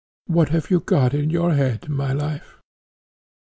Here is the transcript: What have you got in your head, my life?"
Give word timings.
What 0.25 0.49
have 0.49 0.71
you 0.71 0.79
got 0.79 1.13
in 1.13 1.29
your 1.29 1.53
head, 1.53 1.87
my 1.87 2.11
life?" 2.11 2.57